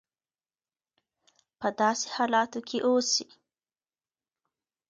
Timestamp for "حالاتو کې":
2.15-2.77